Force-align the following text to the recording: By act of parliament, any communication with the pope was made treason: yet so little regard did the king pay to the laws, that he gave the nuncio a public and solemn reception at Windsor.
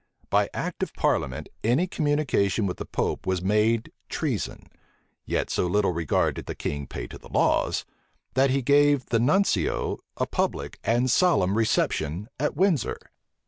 By 0.31 0.49
act 0.51 0.81
of 0.81 0.95
parliament, 0.95 1.47
any 1.63 1.85
communication 1.85 2.65
with 2.65 2.77
the 2.77 2.87
pope 2.87 3.27
was 3.27 3.43
made 3.43 3.91
treason: 4.09 4.67
yet 5.27 5.51
so 5.51 5.67
little 5.67 5.91
regard 5.91 6.33
did 6.37 6.47
the 6.47 6.55
king 6.55 6.87
pay 6.87 7.05
to 7.05 7.19
the 7.19 7.29
laws, 7.29 7.85
that 8.33 8.49
he 8.49 8.63
gave 8.63 9.05
the 9.05 9.19
nuncio 9.19 9.99
a 10.17 10.25
public 10.25 10.79
and 10.83 11.07
solemn 11.11 11.55
reception 11.55 12.29
at 12.39 12.57
Windsor. 12.57 12.97